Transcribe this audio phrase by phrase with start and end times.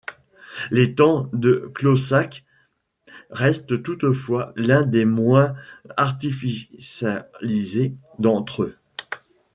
[0.71, 2.43] L’étang de Clossac
[3.29, 5.55] reste toutefois l’un des moins
[5.95, 8.77] artificialisés d’entre eux.